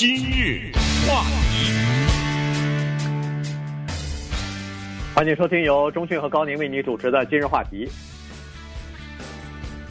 [0.00, 0.70] 今日
[1.08, 1.72] 话题，
[5.12, 7.84] 欢迎收听由中讯和高宁为你主持的今日话题。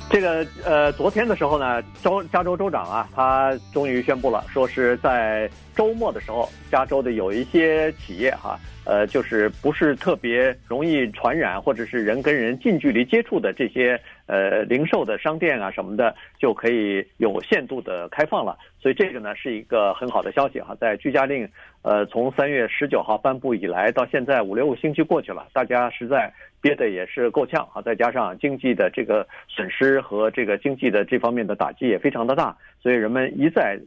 [0.10, 18.58] 这个呃，昨天的时候呢，州加州州长啊，他终于宣布了，说是在周末的时候，加州的有一些企业哈、呃，就是不是特别容易传染，或者是人跟人近距离接触的这些呃零售的商店啊什么的，就可以有限度的开放了。
[18.80, 21.48] 所以这个呢是一个很好的消息哈，在居家令
[21.82, 33.80] 呃从三月十九号颁布以来，到现在五六个星期过去了，大家实在憋得也是够呛啊，再加上经济的这个损失和这个经济的这方面的打击也非常的大，所以人们一再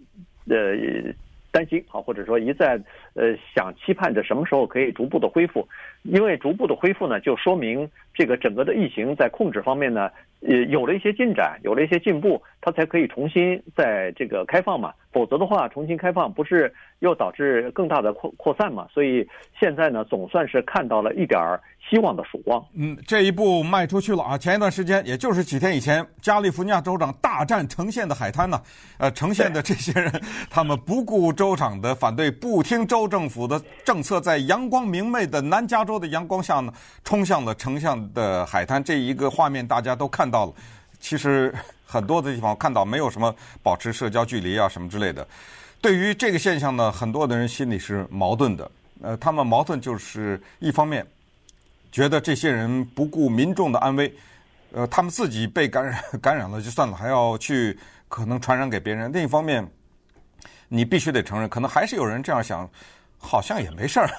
[0.49, 1.13] 呃。
[1.53, 2.81] 担心啊，或者说一再
[3.15, 5.67] 呃想期盼着什么时候可以逐步的恢复，
[6.05, 10.11] 因为逐步的恢复呢，就说明这个整个的疫情在控制方面呢，
[10.47, 19.27] 呃有了一些进展，有了一些进步，它才可以重新在这个开放嘛，否则的话重新开放不是又导致更大的扩扩散嘛，所以
[19.59, 21.59] 现在呢总算是看到了一点儿。
[21.89, 22.65] 希望的曙光。
[22.75, 24.39] 嗯，这一步迈出去了啊！
[24.39, 28.61] 前一段时间，也就是几天以前，加利福尼亚州长大战橙县的海滩呢，
[28.99, 30.13] 呃，橙县的这些人，
[30.49, 36.73] 他们不顾州长的反对，不听州政府的政策，在阳光明媚的南加州的阳光下呢，
[37.03, 38.83] 冲向了城县的海滩。
[38.83, 40.53] 这一个画面大家都看到了。
[41.01, 41.55] 其实
[41.87, 45.27] 很多的地方看到没有什么保持社交距离啊什么之类的。
[45.81, 48.71] 对于这个现象呢，很多的人心里是矛盾的。
[49.03, 51.07] 呃，他们矛盾就是一方面。
[51.91, 54.15] 觉得这些人不顾民众的安危，
[54.73, 57.77] 呃，他们自己被感染 感染了就算了，还要去
[58.09, 59.13] 可能传染给别人。
[59.13, 59.69] 另一方面，
[60.69, 62.71] 你必须得承认，可能还是有人这样想，
[63.21, 64.11] 好像也没事儿。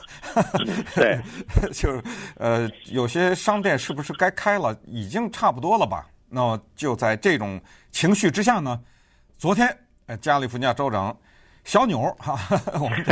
[0.96, 1.20] 对，
[1.74, 2.02] 就
[2.38, 4.74] 呃，有些商店是不是该开了？
[4.86, 6.08] 已经差不多了吧？
[6.30, 7.60] 那就在这种
[7.92, 8.80] 情绪之下呢，
[9.38, 11.18] 昨天，呃，加利福尼亚州长
[11.66, 12.40] 小纽哈，
[12.80, 13.04] 我们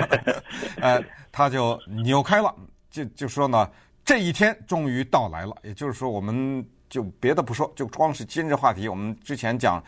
[0.80, 2.56] 呃，他就扭开了，
[2.90, 3.70] 就就说呢。
[4.06, 8.88] 这一天终于到来了，也就是说，我们就别的不说，就光是今日话题。
[8.88, 9.84] 我们之前讲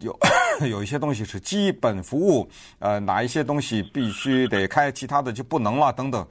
[0.00, 0.18] 有
[0.68, 6.26] 有一些东西是基本服务，呃，哪一些东西必须得开，其他的就不能了，等等。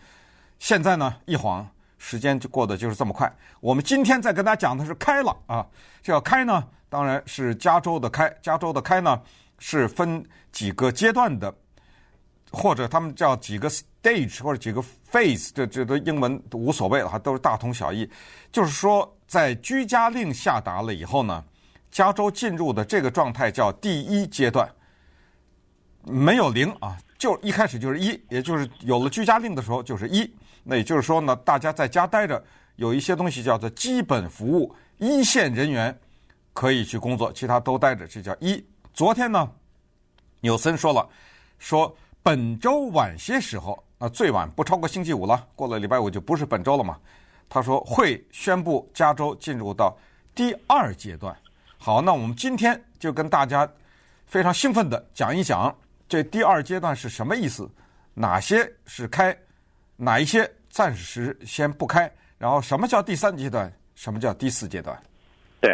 [0.60, 3.32] 现在呢，一晃时间就过得就是这么快。
[3.62, 5.66] 我们今天再跟大家讲的是开了啊，
[6.04, 9.22] 这要开呢，当然是加州的开，加州的开呢
[9.58, 11.54] 是分几个阶段的。
[12.52, 18.10] 或者他们叫几个 stage 或者几个 phase，这这都英文都无所谓了哈，都是大同小异。
[18.52, 21.44] 就是说，在居家令下达了以后呢，
[21.92, 24.70] 加州进入的这个状态叫第一阶段，
[26.04, 30.30] 没有零啊，就一开始就是一，也就是有了居家令的时候就是一。
[30.64, 32.44] 那也就是说呢，大家在家待着，
[32.76, 35.98] 有一些东西叫做基本服务，一线人员
[36.54, 38.64] 可以去工作，其他都待着，这叫一。
[38.94, 39.50] 昨天呢，
[40.42, 41.08] 纽森说了，
[41.58, 41.96] 说。
[42.22, 45.48] 本周晚些时候，啊，最晚不超过星期五了。
[45.56, 47.00] 过了礼拜五就不是本周了嘛。
[47.48, 49.98] 他说会宣布加州进入到
[50.36, 51.36] 第二阶段。
[51.82, 53.68] 好，那我们今天就跟大家
[54.26, 55.74] 非常兴奋地讲一讲
[56.10, 57.70] 这第二阶段是什么意思，
[58.14, 59.34] 哪些是开，
[59.96, 64.96] 哪一些暂时先不开，然后什么叫第三阶段，什么叫第四阶段。
[65.62, 65.74] 对。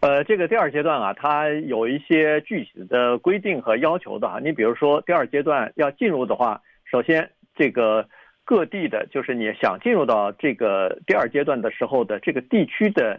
[0.00, 4.38] 呃，这个第二阶段啊，它有一些具体的规定和要求的哈。
[4.38, 8.06] 你比如说，第二阶段要进入的话，首先这个
[8.44, 13.18] 各地的，就是你想进入到这个第二阶段的时候的这个地区的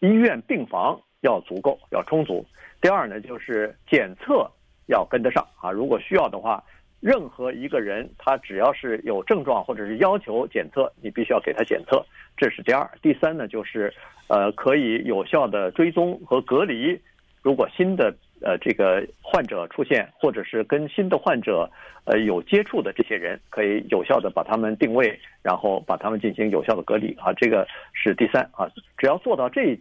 [0.00, 2.44] 医院病房要足够，要充足。
[2.80, 4.50] 第二呢，就是检测
[4.86, 5.70] 要跟得上啊。
[5.70, 6.62] 如果需要的话，
[7.00, 12.04] 任何一个人他只要是有症状或者是要求检测，你必须要给他检测。
[12.36, 12.90] 这是第二。
[13.02, 13.92] 第三呢，就是。
[14.32, 16.96] 呃，可以有效的追踪和隔离。
[17.42, 21.68] 如果新的呃这个患者出现，或者是跟新的患者
[22.04, 27.32] 呃有接触的这些人，可以有效的把他们定位，然后把他们进行有效的隔离啊。
[27.32, 28.70] 这个是第三啊。
[28.96, 29.76] 只要做到这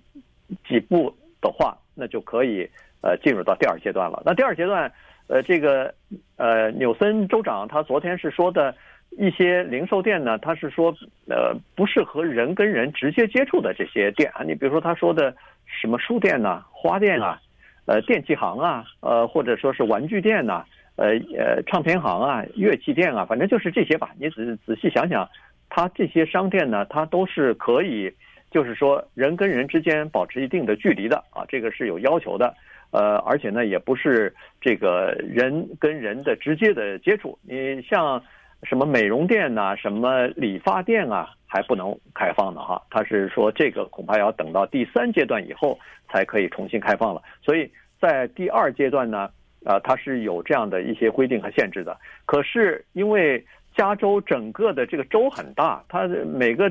[0.67, 2.69] 几步的话，那就可以
[3.01, 4.22] 呃进入到第二阶段了。
[4.25, 4.91] 那第二阶段，
[5.27, 5.94] 呃，这个
[6.38, 8.75] 呃纽森州长他昨天是说的。
[9.18, 10.94] 一些零售店呢，他是说，
[11.27, 14.44] 呃，不适合人跟人直接接触的这些店啊。
[14.44, 17.42] 你比如说他说的什么书店呐、花店啊，
[17.88, 20.63] 呃，电器行啊，呃，或者说是玩具店呐，
[20.95, 24.12] 呃呃，唱片行啊，乐器店啊，反正就是这些吧。
[24.19, 25.27] 你仔仔细想想，
[25.69, 28.13] 他这些商店呢，它都是可以，
[28.51, 32.54] 就是说人跟人之间保持一定的距离的啊，这个是有要求的。
[32.92, 37.38] 呃，而且呢，也不是这个人跟人的直接的接触。
[37.44, 38.22] 你像。
[38.63, 42.81] 什么美容店呐、什么理发店啊，还不能开放的哈。
[42.90, 45.80] 他是说这个恐怕要等到第三阶段以后
[46.12, 47.22] 才可以重新开放了。
[47.42, 47.72] 所以
[48.02, 49.30] 在第二阶段呢，
[49.63, 51.98] 啊，它是有这样的一些规定和限制的。
[52.25, 53.42] 可是因为
[53.80, 56.70] 加州整个的这个州很大，它的每个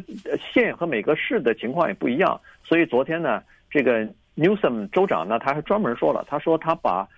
[0.53, 4.07] 县和每个市的情况也不一样，所以昨天呢，这个
[4.37, 7.09] Newsom 州长呢，他还专门说了，他说他把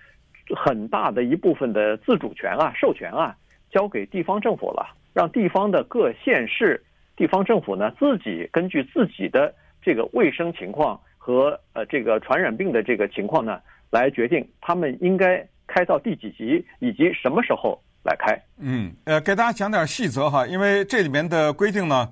[0.55, 3.35] 很大的一部分的自主权啊、授权啊，
[3.69, 6.81] 交给地方政府了，让地方的各县市
[7.17, 13.59] 地方政府呢，自己根据自己的这个卫生情况和呃这个传染病的这个情况呢，
[13.89, 18.39] 来决定他们应该开到第几级以及什么时候来开。
[18.57, 22.09] 嗯，呃，给大家讲点细则哈，因为这里面的规定呢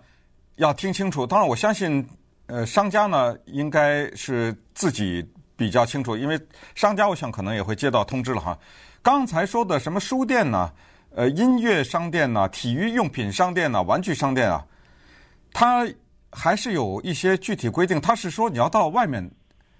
[0.55, 1.25] 要听清楚。
[1.25, 2.07] 当然，我相信
[2.47, 6.39] 呃商家呢应该是自己比较清楚，因为
[6.75, 8.57] 商家我想可能也会接到通知了哈。
[9.01, 10.71] 刚才说的什么书店呢？
[11.15, 12.47] 呃，音乐商店呢？
[12.49, 13.81] 体育用品商店呢？
[13.81, 14.63] 玩具商店啊？
[15.51, 15.87] 它
[16.31, 17.99] 还是有一些具体规定。
[17.99, 19.27] 它是说你要到外面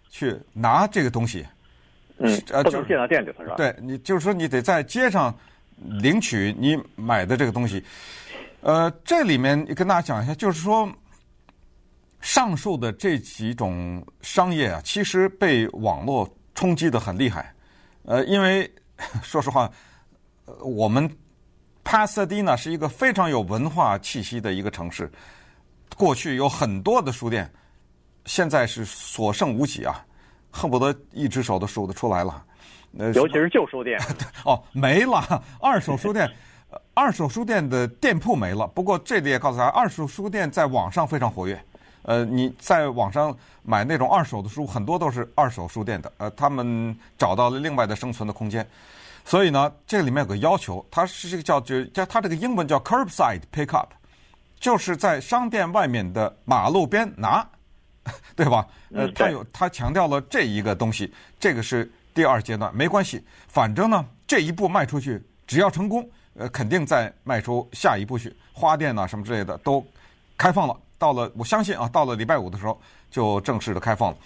[0.09, 1.45] 去拿这个东西，
[2.17, 3.55] 嗯，呃，不能进到店里头是吧？
[3.57, 5.31] 对，你就是说你得在街上
[5.79, 7.83] 领取你买的这个东西。
[8.61, 10.91] 呃，这里面跟大家讲一下，就是说
[12.19, 17.53] 上述的这几种商业啊，其实被网络冲击得很厉害。
[18.03, 18.69] 呃，因为
[19.23, 19.71] 说实话，
[20.61, 21.09] 我们
[21.83, 25.09] 帕萨迪纳是一个非常有文化气息的一个城市。
[25.95, 27.49] 过去有很多的书店，
[28.25, 30.05] 现在是所剩无几啊，
[30.51, 32.45] 恨不得一只手都数得出来了。
[32.97, 33.99] 呃，尤其是旧书店
[34.45, 35.43] 哦，没了。
[35.61, 36.29] 二手书店，
[36.93, 38.65] 二手书店的店铺没了。
[38.67, 41.61] 不过这里也告诉大家，二手书店在网上非常活跃。
[42.03, 46.11] 呃，你在网上买那种二手的书，很多都是二手书店的。
[46.17, 48.67] 呃，他们找到了另外的生存的空间。
[49.25, 53.87] 所以呢，这里面有个要求，它是这个叫就叫它这个英文叫 curbside pickup。
[54.59, 57.47] 就是在商店外面的马路边拿，
[58.35, 58.67] 对吧？
[58.93, 61.89] 呃，它有它强调了这一个东西，这个是
[62.19, 68.35] 第二阶段，没关系，反正呢，这一步迈出去，只要成功，呃，肯定再迈出下一步去。
[68.51, 69.81] 花店呐、啊，什么之类的都
[70.37, 72.77] 开放了，到了我相信啊，到了礼拜五的时候
[73.09, 74.17] 就正式的开放了。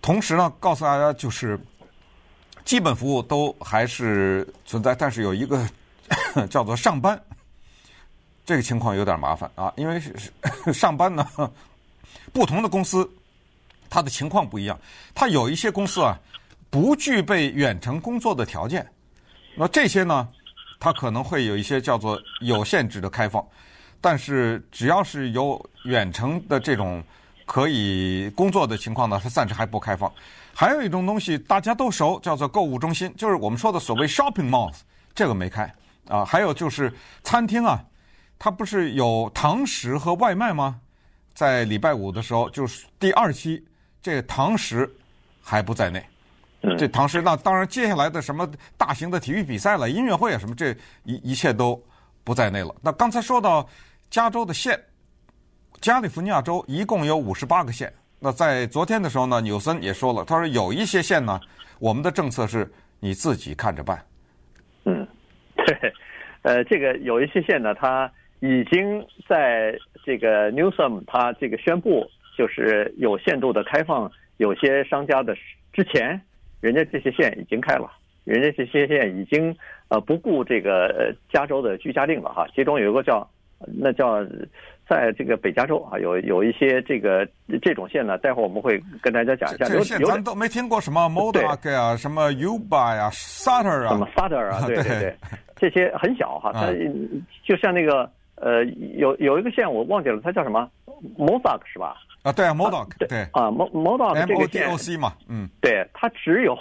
[0.00, 1.58] 同时呢，告诉大家就是
[2.64, 5.68] 基本服务都还是存在，但是有一个
[6.48, 7.20] 叫做上班。
[8.46, 11.26] 这个情况有点麻烦啊，因为是上班呢，
[12.32, 13.10] 不同的公司
[13.90, 14.78] 它的情况不一样。
[15.16, 16.16] 它有一些公司啊，
[16.70, 18.86] 不具备远程工作的条件，
[19.56, 20.28] 那这些呢，
[20.78, 23.44] 它可能会有一些叫做有限制的开放。
[24.00, 27.02] 但是只要是有远程的这种
[27.44, 30.12] 可以工作的情况呢，它暂时还不开放。
[30.54, 34.76] 还有一种东西大家都熟，叫做购物中心，就是我们说的所谓 shopping malls，
[35.14, 35.72] 这个没开
[36.08, 36.24] 啊。
[36.24, 36.92] 还有就是
[37.22, 37.84] 餐厅啊。
[38.40, 40.80] 它不是有堂食和外卖吗？
[41.34, 43.66] 在礼拜五的时候，就是第二期，
[44.00, 44.88] 这个堂食
[45.42, 46.06] 还不在内。
[46.76, 50.70] 这唐诗，那当然接下来的什么大型的体育比赛了、音乐会啊什么，这
[51.04, 51.80] 一一切都
[52.24, 52.74] 不在内了。
[52.82, 53.68] 那刚才说到
[54.10, 54.78] 加州的县，
[55.80, 57.92] 加利福尼亚州一共有五十八个县。
[58.18, 61.40] 那在昨天的时候呢，纽森也说了，他说有一些县呢，
[61.78, 62.70] 我们的政策是
[63.00, 64.04] 你自己看着办。
[64.84, 65.06] 嗯，
[65.54, 65.92] 对，
[66.42, 68.10] 呃，这个有一些县呢，它。
[68.40, 69.76] 已经在
[70.06, 75.34] 这个 Newsom 他这个宣布就是有限度的开放有些商家的
[75.72, 76.20] 之前，
[76.60, 77.90] 人家这些县已经开了，
[78.24, 79.54] 人家这些县已经
[79.88, 82.46] 呃不顾这个加州的居家令了哈。
[82.54, 83.28] 其中有一个叫
[83.66, 84.24] 那叫
[84.88, 87.26] 在这个北加州啊，有有一些这个
[87.62, 89.66] 这种县呢，待会儿我们会跟大家讲一下。
[89.66, 95.14] 这县咱都没听过什么 Modoc 啊，什么 Yuba 呀，Sutter 啊，什么 Sutter 啊， 对对对，
[95.56, 96.72] 这些很小哈，它
[97.44, 98.10] 就像那个。
[98.40, 98.62] 呃，
[98.96, 100.70] 有有一个县我忘记了，它叫什么
[101.18, 101.96] ？Modoc 是吧？
[102.28, 106.54] 啊，对啊，Modoc 对啊，Modoc 这个县 MODOC 嘛，嗯，对，它只有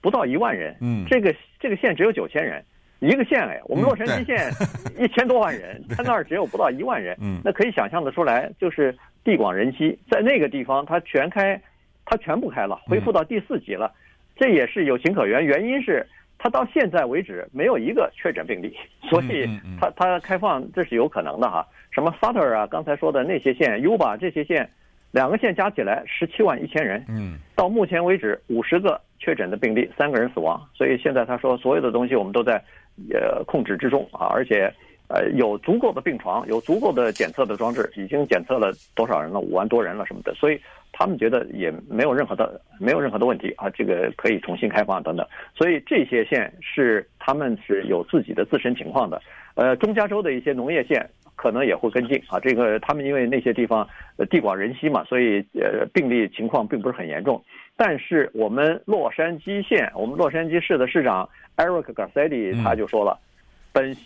[0.00, 2.64] 不到一万人，嗯，这个这个县只有九千人，
[3.00, 4.50] 一个县哎，我们洛杉矶县
[4.96, 11.60] 一千多万人， 它那儿只有不到一万人，嗯，那可以想象的出来，就是地广人稀，在那个地方它全开，
[12.04, 13.92] 它全部开了，恢复到第四级了，
[14.36, 16.06] 这也是有情可原，原因是。
[16.42, 18.74] 他到现在为止没有一个确诊病例，
[19.10, 19.46] 所以
[19.78, 21.62] 他他开放这是有可能的哈。
[21.90, 24.66] 什么 Sutter 啊，刚才说的那些县，Yuba 这些县，
[25.10, 27.04] 两个县加起来十七万一千人。
[27.08, 30.60] 嗯，到目前为止五十个确诊的病例，三个人死亡。
[30.74, 32.62] 所以现在他说所有的东西我们都在
[33.12, 34.72] 呃控制之中啊，而且
[35.08, 39.40] 呃有足够的病床，有足够的检测的装置，已经检测了多少人了？
[39.40, 40.60] 五万多人了什么的，所以。
[40.92, 45.24] 他们觉得也没有任何的没有任何的问题啊，这个可以重新开放等等，
[45.54, 49.22] 所以这些县是他们是有自己的自身情况的。
[49.54, 51.08] 呃，中加州的一些农业县
[51.40, 52.38] 可能也会跟进啊。
[52.38, 57.42] 这个他们因为那些地方呃地广人稀嘛，所以呃病例情况并不是很严重。
[57.76, 63.18] 但是我们洛杉矶县，我们洛杉矶市的市长 Eric Garcetti 他就说了，
[63.72, 63.96] 本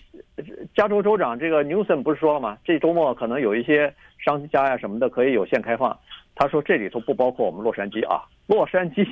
[0.77, 2.57] 加州州长这个 Newsom 不是说了吗？
[2.65, 5.99] 这周末可能有一些商家呀什么的可以有限开放。
[6.37, 9.05] 他说这里头不包括我们洛杉矶啊，洛杉矶。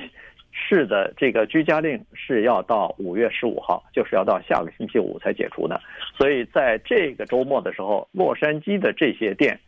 [0.53, 5.81] 是的这个居家令是要到五月十五号，就是要到下个星期五才解除的。
[6.15, 9.59] 所以在这个周末的时候，洛杉矶的这些店、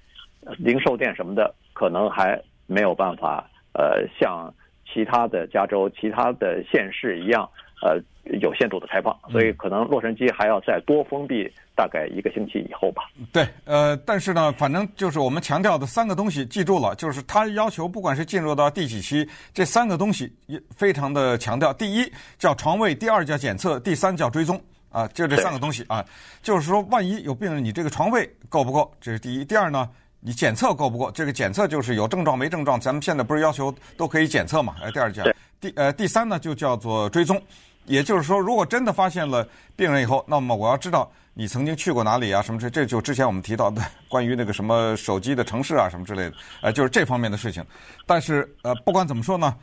[0.57, 4.53] 零售店什么的，可能还没有办法，呃，像
[4.85, 7.49] 其他的加州、其他的县市一样，
[7.81, 7.99] 呃。
[8.41, 13.03] 有限度的开放，所以可能洛杉矶还要再多封闭大概一个星期以后吧。
[13.31, 21.71] 对，呃，但是呢，反正就是我们强调的三个东西，记住了，就是他要求不管是进入到第几期，这三个东西也非常的强调。
[21.73, 26.03] 第一叫床位，第二叫检测，第三叫追踪啊，就这三个东西啊。
[26.41, 28.91] 就是说，万一有病人，你这个床位够不够？
[28.99, 29.45] 这是第一。
[29.45, 29.87] 第二呢，
[30.19, 31.11] 你检测够不够？
[31.11, 34.75] 这个检测就是有症状没症状，咱们现在不是要求都可以检测嘛？
[34.81, 35.23] 呃，第二讲。
[35.61, 37.41] 第呃第三呢，就叫做追踪。
[37.85, 42.41] 也就是说，如果真的发现了病人以后，那么我要知道你曾经去过哪里啊？
[42.41, 47.63] 什么这这就之前我们提到的关于那个什么手机的城市啊，什么之类的，呃，就是这方面的事情。
[48.05, 49.55] 但是呃，不管怎么说呢，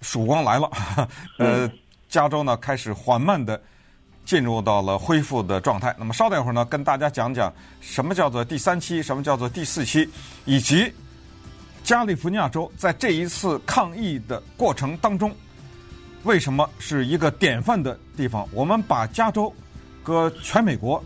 [0.00, 0.70] 曙光来了，
[1.38, 1.70] 呃，
[2.08, 3.60] 加州呢开始缓慢的
[4.24, 5.94] 进入到了恢复的状态。
[5.98, 10.08] 那么稍等一会儿呢，跟大家讲讲什么叫做第三期，什么叫做第四期，
[10.44, 10.92] 以及
[11.84, 15.34] 加利福尼亚州在这一次抗疫的过程当中。
[16.26, 18.44] 为什么是一个典范的地方？
[18.50, 19.54] 我们把加州
[20.02, 21.02] 和全美国，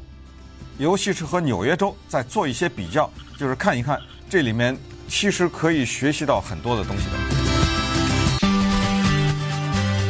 [0.79, 4.01] 尤其是和纽约州再做一些比较，就是看一看
[4.31, 4.75] 这里面
[5.09, 7.13] 其实可以学习到很多的东西的。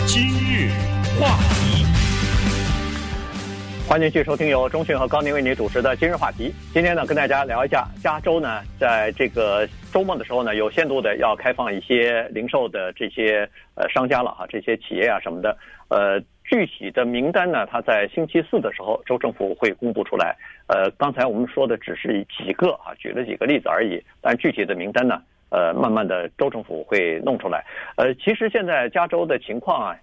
[0.06, 0.70] 今日
[1.18, 1.69] 话题，
[3.90, 6.54] 欢迎继续收听由钟迅和高宁为您主持的今日话题。
[6.72, 9.68] 今天呢，跟大家聊一下加州呢，在这个。
[9.92, 20.36] 周末的时候呢，有限度的要开放一些零售的这些呃商家了哈，这些企业啊什么的，呃，具体的名单呢，它在星期四的时候，州政府会公布出来。
[20.68, 27.64] 呃，刚才我们说的只是几个啊，举了几个例子而已，但具体的名单呢，呃，慢慢的州政府会弄出来。
[27.96, 29.96] 呃，其实现在加州的情况啊。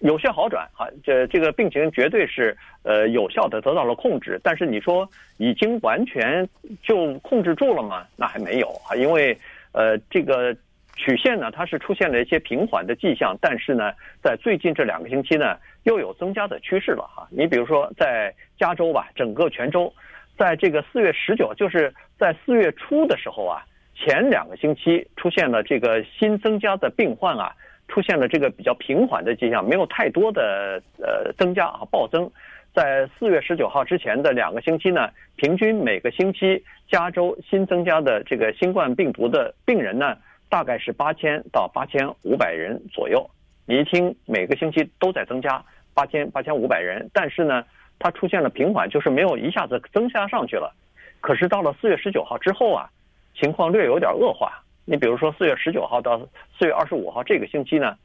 [0.00, 6.48] 有些好转啊，这这个病情绝对是呃有效的得到了控制，但是你说已经完全
[6.82, 8.06] 就控制住了吗？
[8.16, 9.38] 那还没有啊，因为
[9.72, 10.56] 呃这个
[10.96, 17.28] 曲线呢，它是出现了一些平缓的迹象，但是呢，在最近这两个星期呢，又有增加的趋势了哈。
[17.30, 19.92] 你比如说在加州吧，整个全州，
[20.38, 23.62] 在这个四月十九，就是在四月初的时候啊，
[23.94, 27.54] 前两个星期出现了这个新增加的病患啊。
[27.94, 32.28] 出现了这个比较平缓的迹象，没有太多的呃增加啊暴增。
[32.74, 40.16] 在四月十九号之前的两个星期呢，平均每个星期加州新增加的这个新冠病毒的病人呢，
[40.48, 43.24] 大概是八千到八千五百人左右。
[43.64, 47.62] 你一听每个星期都在增加八千八千五百人，但是呢，
[48.00, 50.74] 它出现了平缓，就是没有一下子增加上去了。
[51.20, 52.90] 可是到了四月十九号之后啊，
[53.36, 54.63] 情况略有点恶化。
[54.86, 56.18] 你比如说，四月十九号到
[56.58, 57.96] 四月二十五号这个星期呢，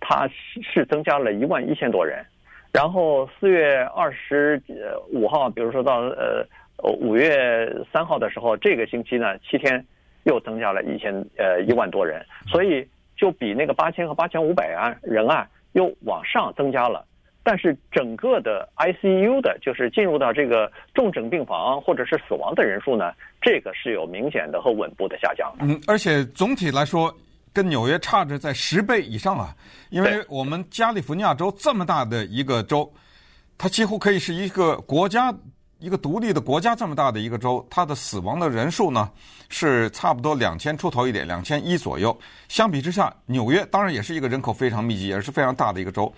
[0.00, 2.24] 它是是增加了一万一千多人，
[2.72, 4.60] 然后四月二十
[5.12, 6.46] 五号，比如说到呃
[7.00, 9.84] 五月三号的时候，这个星期呢，七天
[10.24, 17.04] 又增加了一千呃一万多人，所以就比那个八千和八千五百啊人啊又往上增加了。
[17.44, 25.52] 但是整个的 ICU 的，就是进入到这个重症病房或者是死亡的人数呢，这个是有明显的和稳步的下降。
[25.60, 27.12] 嗯，而且总体来说，
[27.52, 29.54] 跟纽约差着在十倍以上啊。
[29.90, 32.90] 因为我们加利福尼亚州这么大的一个州，
[33.58, 35.34] 它几乎可以是一个国家，
[35.80, 39.10] 一个独立的国家这么大的一个州，它的死亡的人数呢
[39.48, 42.16] 是差不多两千出头一点，两千一左右。
[42.48, 46.10] 相比之下，纽约当然也是一个人口非常密集，也是非常大的一个州。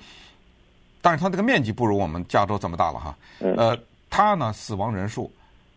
[1.05, 3.15] 但是它这个面积不如我们加州这么大了哈，
[3.59, 5.31] 呃，它呢死亡人数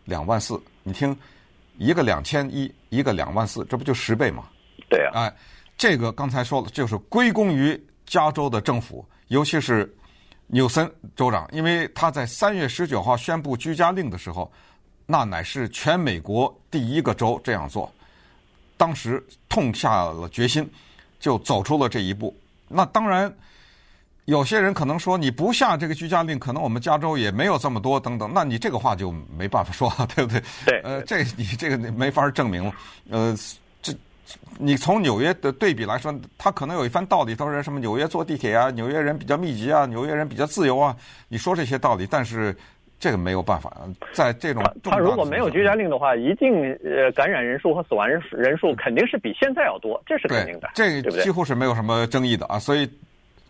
[0.06, 1.14] 两万四，你听，
[1.76, 4.44] 一个两千一，一个两万四，这不就十倍吗？
[4.88, 5.36] 对啊，哎，
[5.76, 9.94] 这个刚才说了，就是归功于加州的政府，尤其是
[10.46, 14.50] 纽森州长，因为他在三月十九号宣布居家令的时候，
[15.04, 17.92] 那乃是全美国第一个州这样做，
[18.78, 20.66] 当时痛下了决心，
[21.20, 22.34] 就走出了这一步。
[22.66, 23.30] 那当然。
[24.28, 30.42] 有些人可能说，你不下这个居家令，可能我们加州也没有这么多等等，那你这个话就没办法说了，对不对？
[30.66, 30.80] 对。
[30.84, 32.72] 呃，这你这个没法证明了。
[33.08, 33.34] 呃，
[33.80, 33.90] 这
[34.58, 40.94] 你从纽约的对比来说，他可能有一番道理，他说什么纽约坐地铁啊，纽约人比较密集啊，纽约人比较自由啊，
[41.28, 42.54] 你说这些道理，但是
[43.00, 43.74] 这个没有办法，
[44.12, 52.58] 在这种他如果没有居家令的话，一定呃感染人数和死亡人数人数肯定是比现在要多，这是肯定的，对，这个几乎是没有什么争议的啊。
[52.58, 52.86] 所以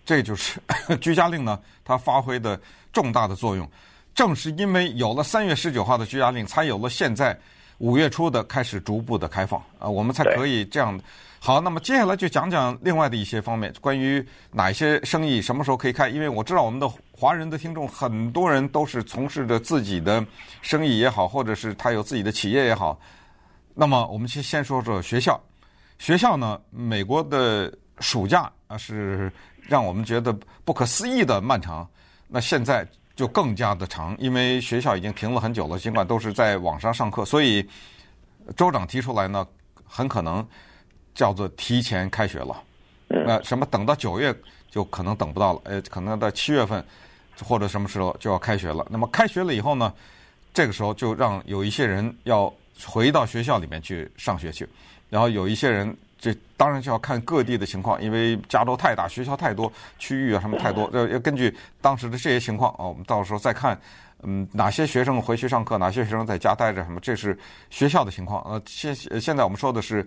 [0.08, 0.58] 这就是
[1.02, 2.58] 居家令呢，它发挥的
[2.94, 3.70] 重大的作用。
[4.14, 7.38] 正是因为有了三月十九号的居家令，才有了现在
[7.76, 10.98] 五月初的开始逐步的开放啊，我们才可以这样。
[11.38, 16.08] 好，那么接下来就讲讲另外的一些方面，关于哪一些生意什么时候可以开？
[16.08, 20.24] 因为我知道我们的华人的听众很多人都是从事着自己的
[20.62, 22.98] 生意也好，或者是他有自己的企业也好。
[23.74, 25.38] 那么我们先先说说学校。
[25.98, 29.30] 学校呢，美国的暑假啊是
[29.68, 31.88] 让我们觉得不可思议的漫长。
[32.26, 32.84] 那现在
[33.14, 37.64] 就更加的长，因为学校已经停了很久了，尽管都是在网上上课，所以
[38.56, 39.46] 州长提出来呢，
[39.86, 40.44] 很可能。
[41.14, 42.62] 叫做提前开学了，
[43.08, 44.32] 那什么等到九月
[44.70, 46.84] 就可能等不到了，呃，可能到七月份
[47.42, 48.86] 或者什么时候就要开学了。
[48.88, 49.92] 那么开学了以后呢，
[50.54, 52.54] 这个时候就让有一些人要
[52.86, 54.68] 回到学校里面去上学去，
[55.10, 63.78] 然后有一些人这当然就要看各地的情况，因为加州太大，学校太多，区域啊什么太多，要 要根据当时的这些情况啊，我们到时候再看，
[64.22, 67.38] 嗯，哪些学生回去上课，哪些学生在家待着什么，这是
[67.70, 68.42] 学校的情况。
[68.42, 70.06] 呃，现现在我们说的是。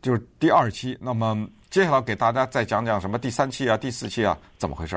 [0.00, 1.36] 就是第二期，那么
[1.70, 4.96] 接下来给大家再讲讲什么第三期啊、第四期啊，怎么回事？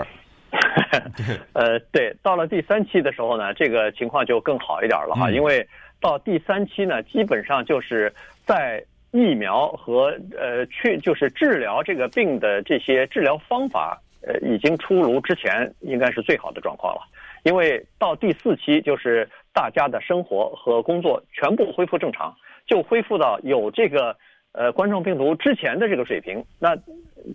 [1.18, 5.68] 对， 呃，对，到了第三期的时候呢，这个情况就更好一点了哈，嗯、因为
[6.00, 8.13] 到第三期呢，基本上就是
[8.46, 8.80] 在
[9.12, 17.01] 疫苗和呃去就是治疗这个病的这些治疗方法呃已经出炉之前，应该是最好的状况了。
[17.44, 24.15] 因为到第四期，就是大家的生活和工作全部恢复正常，就恢复到有这个。
[24.53, 26.75] 呃，冠状病毒之前的这个水平，那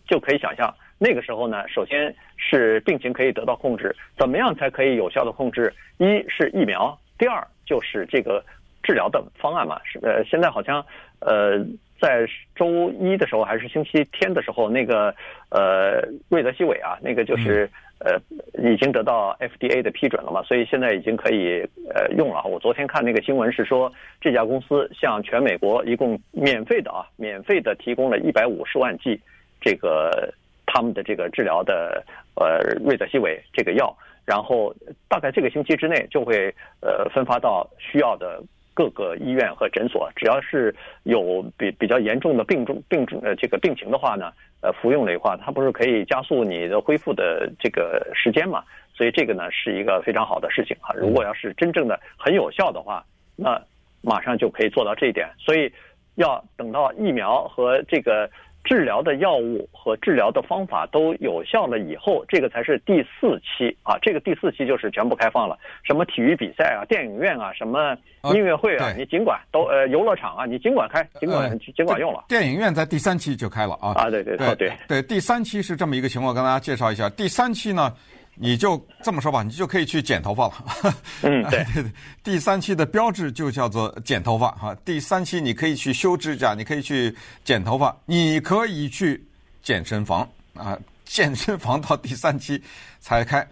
[0.07, 3.97] 就可以想象，那个时候呢，首先是病情可以得到控制。
[4.19, 5.73] 怎么样才可以有效的控制？
[5.97, 8.45] 一是疫苗，第二就是这个
[8.87, 9.81] 治疗的方案嘛。
[9.85, 10.85] 是呃，现在好像
[11.19, 11.59] 呃，
[12.01, 15.13] 在周一的时候还是星期天的时候，那个
[15.51, 17.65] 呃瑞德西韦啊，那个就是。
[17.65, 18.21] 嗯呃，
[18.63, 22.45] 已经得到 FDA 的批准了嘛，所以现在已经可以呃用了。
[22.45, 23.91] 我昨天看那个新闻是说，
[24.21, 29.19] 这家公司向全美国一共免费的啊，免费的提供了一百五十万剂
[29.63, 30.31] 这个
[30.67, 33.97] 他们的这个治疗的呃瑞德西韦这个药，
[34.27, 34.75] 然后
[35.09, 38.43] 大概这个星期之内就会呃分发到需要的。
[38.77, 40.73] 各个医院和诊所，只要是
[41.05, 48.63] 有比比较严重的病重病重呃这个病情的话呢，呃服用的话，它不是可以加速你的恢复的这个时间嘛？
[48.95, 50.93] 所以这个呢是一个非常好的事情啊。
[50.95, 53.03] 如果要是真正的很有效的话，
[53.35, 53.59] 那
[54.03, 55.27] 马上就可以做到这一点。
[55.39, 55.73] 所以
[56.17, 58.31] 要等到疫苗和这个。
[58.67, 63.97] 治疗的药物和治疗的方法都有效了以后，这个才是第四期啊！
[64.03, 67.97] 这个第四期就是全部开放了，什么体育比赛啊、电影院啊、什么
[68.35, 72.25] 音乐会啊，你尽管都呃游乐场啊，你尽管开，尽管尽管用了。
[72.29, 73.93] 电影院在第三期就开了啊！
[73.95, 77.09] 啊，对对对对对，第三期是这么一个情况，跟大家介绍一下。
[77.11, 77.95] 第三期呢？
[78.39, 80.95] 你就这么说吧，你就可以去剪头发了。
[81.23, 84.75] 嗯，对 对对，第三期的标志就叫做剪头发哈。
[84.85, 89.27] 第三期你可以去修指甲，你可以去剪头发，你可以去
[89.63, 90.79] 健身房啊。
[91.07, 92.61] 健身房到第三期
[92.99, 93.47] 才开，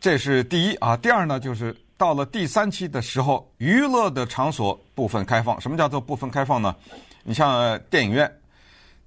[0.00, 0.96] 这是第一啊。
[0.96, 5.60] 第二呢，就是到了第三期的时候，娱乐的场所部分开放。
[5.60, 6.74] 什么叫做部分开放呢？
[7.24, 8.32] 你像电影院，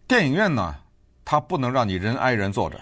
[0.06, 0.76] 电影院呢，
[1.24, 2.78] 它不能让你人挨人坐着。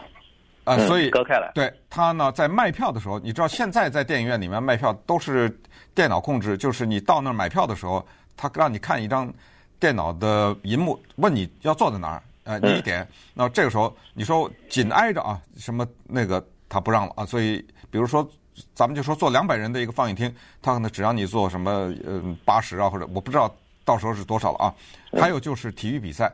[0.70, 1.52] 啊，所以隔开了。
[1.56, 5.50] 对他呢，在卖票的时候，你知道现在在电影院里面卖票都是
[5.96, 8.06] 电脑控制，就是你到那儿买票的时候，
[8.38, 9.34] 他让你看一张
[9.80, 17.58] 电脑的银幕，问你要坐在哪儿，呃，你一点，那这个时候你说紧挨着啊，什么那个他不让了啊，所以
[17.90, 18.30] 比如说
[18.76, 23.52] 咱们就说坐两百人的一个放映厅，他可能只让你坐什么呃八十啊，或者我不知道
[23.84, 24.76] 到时候是多少了啊。
[25.20, 26.32] 还有就是体育比赛，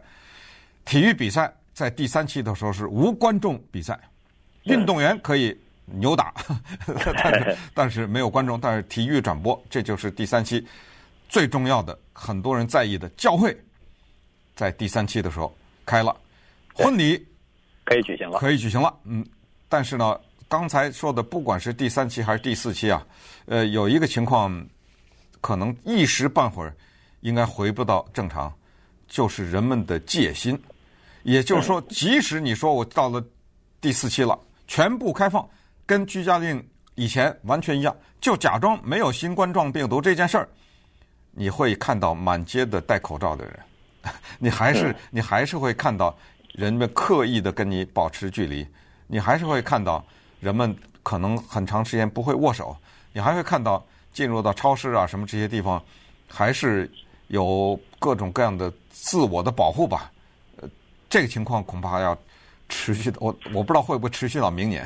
[0.83, 3.97] 体育比赛在第三期的时候是无观众比赛。
[4.65, 6.33] 运动员可以扭打，
[7.23, 10.65] 但是但是没有观众，但是体育转播，这就是第三期
[11.29, 13.55] 最重要的，很多人在意的教会，
[14.55, 16.15] 在第三期的时候开了，
[16.73, 17.23] 婚礼
[17.83, 19.23] 可以举行了，可以举行了，嗯，
[19.69, 23.05] 但是呢，刚才说的不管是第三期还是第四期啊，
[23.45, 24.67] 呃，有一个情况
[25.41, 26.75] 可能一时半会儿
[27.21, 28.51] 应该回不到正常，
[29.07, 30.59] 就是人们的戒心，
[31.21, 33.23] 也就是说，即使你说我到了
[33.79, 34.39] 第四期了。
[34.67, 35.47] 全部开放，
[35.85, 40.47] 跟居家令以前完全一样，就假装没有新冠状病毒这件事儿。
[41.31, 43.59] 你会看到满街的戴口罩的人，
[44.39, 46.15] 你还是你还是会看到
[46.53, 48.65] 人们刻意的跟你保持距离，
[49.07, 50.03] 你还是会看到
[50.39, 50.73] 人们
[51.03, 52.75] 可能很长时间不会握手，
[53.11, 55.83] 你还会看到进入到超市啊什么这些地方，
[56.27, 56.89] 还是
[57.27, 60.09] 有各种各样的自我的保护吧。
[60.61, 60.69] 呃，
[61.09, 62.17] 这个情况恐怕要
[62.69, 64.83] 持续的，我我不知道会不会持续到明年。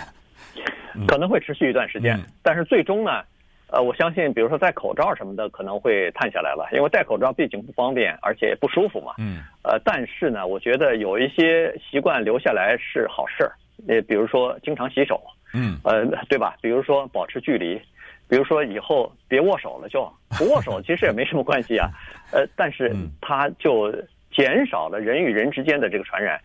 [1.08, 3.22] 可能会持续一段时间，嗯、但是最终呢，
[3.68, 9.14] 呃，我相信，比如说戴口罩什么的可能会碳下来了，因为戴口罩毕竟不方便，而且不舒服嘛。
[9.20, 9.44] 嗯。
[9.64, 13.54] 呃，但是呢，我觉得有一些习惯留下来是好事儿，
[13.88, 15.22] 呃，比如说经常洗手，
[15.54, 16.56] 嗯，呃，对吧？
[16.60, 17.80] 比如说保持距离，
[18.28, 20.02] 比如说以后别握手了就，
[20.38, 21.88] 就不握手，其实也没什么关系啊。
[22.32, 23.94] 呃，但是它就
[24.36, 26.42] 减少了人与人之间的这个传染，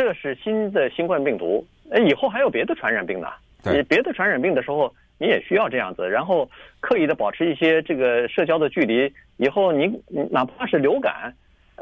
[0.00, 3.28] 这是新的新冠病毒，呃，以后还有别的传染病呢。
[3.70, 6.48] 你别的传染病的时候，你也需要这样子，然后
[6.80, 9.12] 刻意的保持一些这个社交的距离。
[9.36, 11.34] 以后你哪怕是流感，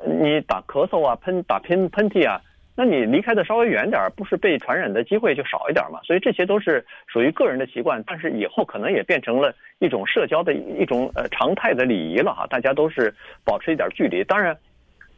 [0.04, 2.40] 你打咳嗽啊、喷打喷喷嚏啊，
[2.74, 6.00] 那你离开的稍微远点，不是被传染的机会就少一点嘛？
[6.02, 12.48] 所以这些都是属于个人的习惯，但是以后可能也变成了一种社交的一种呃常态的礼仪了哈。
[12.50, 14.59] 大家都是保持一点距离，当然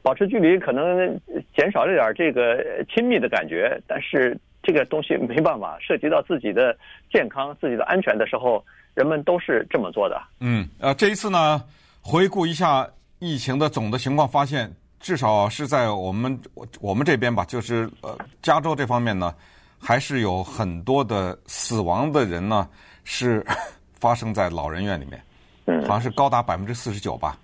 [0.02, 1.18] 保持距离可能
[1.56, 4.38] 减少了点这个亲密的感觉，但是。
[4.62, 6.76] 这个东西没办法，涉及到自己的
[7.10, 10.20] 健康、自己的安全的时候，人们都是这么做的。
[10.40, 11.64] 嗯，呃，这一次呢，
[12.02, 12.86] 回顾一下
[13.20, 16.38] 疫情的总的情况，发现至少是在我们
[16.78, 19.34] 我们这边吧，就是呃，加州这方面呢，
[19.78, 22.68] 还是有很多的死亡的人呢，
[23.02, 23.42] 是
[23.98, 25.18] 发生在老人院里面，
[25.64, 27.34] 嗯，好像是高达百分之四十九吧。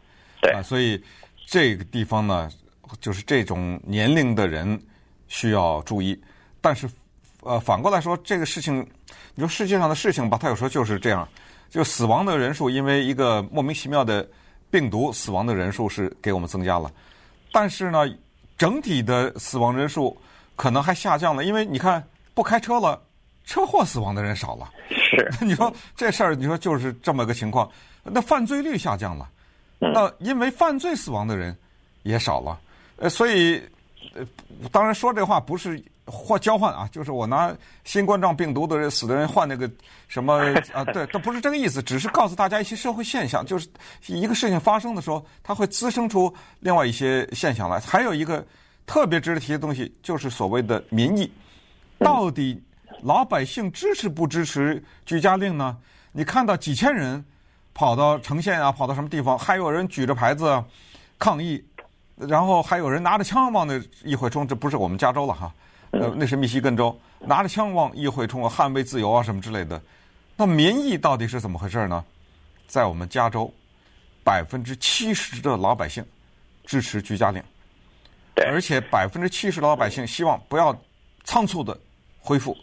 [0.43, 1.03] 对，呃，所以
[1.47, 2.51] 这个地方呢，
[3.01, 4.79] 就是这种年龄的人
[5.29, 6.21] 需要注意，
[6.61, 6.87] 但是。
[7.43, 8.85] 呃，反过来说，这个事情，
[9.37, 11.29] 你说世界上的事情吧，它有时候就是这样，
[11.71, 14.29] 就死亡的人数因为一个莫名其妙的
[14.69, 16.91] 病毒死亡的人数是给我们增加了，
[17.53, 18.01] 但是呢，
[18.59, 20.17] 整体的死亡人数
[20.57, 22.05] 可能还下降了，因为你看
[22.35, 23.01] 不开车了，
[23.45, 24.69] 车祸死亡的人少了。
[24.89, 27.71] 是， 你说这事儿，你说就是这么个情况，
[28.03, 29.31] 那犯罪率下降了，
[29.79, 31.57] 那因为犯罪死亡的人
[32.03, 32.59] 也少了，
[32.97, 33.63] 呃，所以
[34.15, 34.27] 呃，
[34.71, 35.83] 当然说这话不是。
[36.09, 39.69] 或交换啊，就是我拿新冠状病毒的人死的人换那个
[40.07, 40.35] 什么
[40.73, 40.85] 啊？
[40.85, 43.69] 对，这不是这个意思，只是告诉大家一些社会现象，就是
[44.07, 47.81] 一个事情发生的时候，它会滋生出另外一些现象来。
[47.81, 48.47] 还有一个
[48.87, 51.29] 特别值得提的东西，就是所谓的民意，
[51.99, 52.63] 到底
[53.03, 55.77] 老百姓支持不支持居家令呢？
[56.13, 57.25] 你看到几千人
[57.77, 60.65] 跑到城县啊，跑到什么地方，还有人举着牌子
[61.19, 61.63] 抗议，
[62.17, 65.53] 然后还有人拿着枪往那议会冲，这不是我们加州了哈。
[65.91, 69.79] 呃，那是密西根州，拿着枪往议会冲啊，捍卫自由啊，什么之类的。
[70.37, 72.03] 那民意到底是怎么回事呢？
[72.67, 73.53] 在我们加州，
[74.25, 76.03] 百分之七十的老百姓
[76.65, 77.43] 支持居家令，
[78.47, 80.75] 而且百分之七十的老百姓希望不要
[81.25, 81.79] 仓促的
[82.19, 82.57] 恢复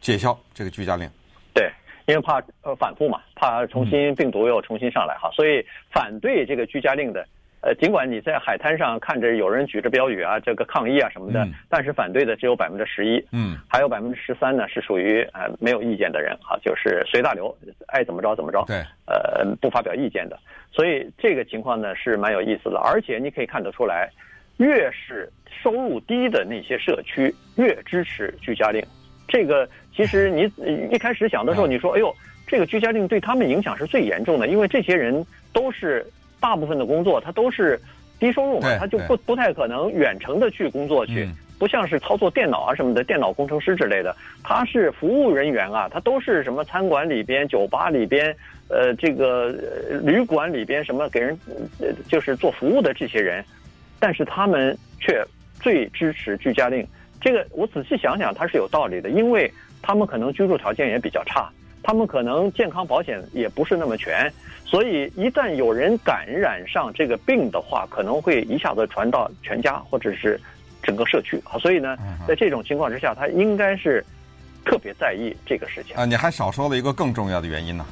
[0.00, 1.10] 解消这个居家令。
[1.52, 1.72] 对，
[2.06, 7.26] 因为怕呃反复嘛，怕重新病毒又重新上来哈，所以反对这个居家令的。
[7.62, 17.54] 呃，尽管你在海滩上看着有人举着标语啊，这个抗议啊什么的，嗯、但是反对的只有百分之十一，嗯，还有百分之十三呢是属于呃没有意见的人啊，就是随大流，
[17.88, 20.38] 爱怎么着怎么着，对，呃不发表意见的，
[20.72, 24.08] 所以这个情况呢是蛮有意思的，而且你可以看得出来，
[24.56, 25.30] 越是
[25.62, 28.82] 收入低的那些社区越支持居家令，
[29.30, 29.66] 这个
[29.96, 30.52] 其实你
[30.92, 32.14] 一开始想的时候，你说哎呦，
[32.46, 36.06] 这个居家令对他们影响是最严重的，因为这些人都是。
[36.42, 37.78] 大部分的工作，他都是
[38.18, 48.34] 低收入嘛，他就不不太可能远程的去工作去，不像是操作电脑啊什么的电脑工程师之类的，他是服务人员啊，他都是什么餐馆里边、酒吧里边，
[48.70, 49.54] 呃，这个
[50.02, 51.38] 旅馆里边什么给人，
[51.78, 53.44] 呃，就是做服务的这些人，
[53.98, 55.22] 但是他们却
[55.60, 56.82] 最支持居家令。
[57.20, 59.52] 这个我仔细想想，它是有道理的，因为
[59.82, 61.50] 他们可能居住条件也比较差。
[61.82, 64.30] 他们可能健康保险也不是那么全，
[64.66, 70.38] 所以一旦有人感染上这个病的话，可能会一下子传到全家或者是
[70.82, 71.58] 整个社区啊。
[71.58, 71.96] 所以呢，
[72.28, 74.04] 在这种情况之下，他应该是
[74.62, 76.04] 特别在意这个事情啊。
[76.04, 77.84] 你还少说了一个更重要的原因呢，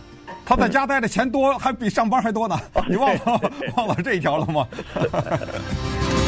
[0.44, 2.60] 他在家待的钱多，还比上班还多呢。
[2.86, 3.40] 你忘了
[3.74, 4.68] 忘了这一条了吗？